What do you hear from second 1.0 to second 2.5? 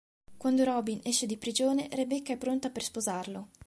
esce di prigione, Rebecca è